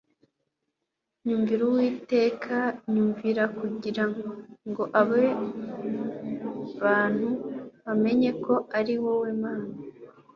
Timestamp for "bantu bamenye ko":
6.83-8.53